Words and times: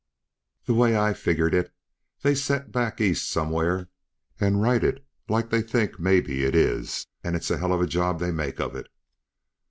The 0.65 0.73
way 0.73 0.95
I've 0.95 1.19
figured 1.19 1.53
it, 1.53 1.71
they 2.23 2.33
set 2.33 2.71
back 2.71 2.99
East 2.99 3.29
somewhere 3.29 3.87
and 4.39 4.59
write 4.59 4.83
it 4.83 5.05
like 5.29 5.51
they 5.51 5.61
think 5.61 5.99
maybe 5.99 6.43
it 6.43 6.55
is; 6.55 7.05
and 7.23 7.35
it's 7.35 7.51
a 7.51 7.59
hell 7.59 7.71
of 7.71 7.81
a 7.81 7.85
job 7.85 8.19
they 8.19 8.31
make 8.31 8.59
of 8.59 8.75
it." 8.75 8.87